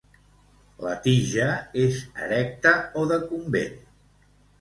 [0.85, 1.49] La tija
[1.81, 1.99] és
[2.29, 3.77] erecta o decumbent.